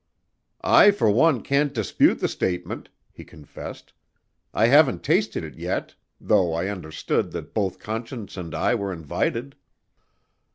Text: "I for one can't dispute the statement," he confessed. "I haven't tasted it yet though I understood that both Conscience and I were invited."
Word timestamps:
"I 0.63 0.89
for 0.89 1.11
one 1.11 1.43
can't 1.43 1.75
dispute 1.75 2.21
the 2.21 2.27
statement," 2.27 2.89
he 3.11 3.23
confessed. 3.23 3.93
"I 4.51 4.65
haven't 4.65 5.03
tasted 5.03 5.43
it 5.43 5.59
yet 5.59 5.93
though 6.19 6.53
I 6.55 6.69
understood 6.69 7.29
that 7.33 7.53
both 7.53 7.77
Conscience 7.77 8.35
and 8.35 8.55
I 8.55 8.73
were 8.73 8.91
invited." 8.91 9.55